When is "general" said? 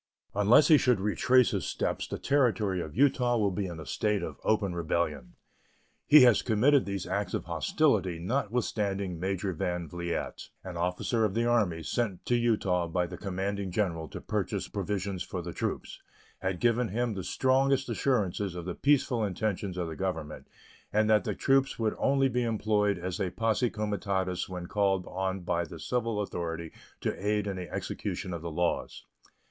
13.69-14.07